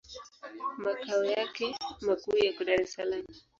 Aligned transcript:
Makao 0.77 1.23
yake 1.25 1.75
makuu 2.01 2.37
yako 2.37 2.63
Dar 2.63 2.81
es 2.81 2.93
Salaam. 2.93 3.25